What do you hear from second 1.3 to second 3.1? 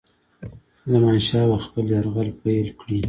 به خپل یرغل پیل کړي.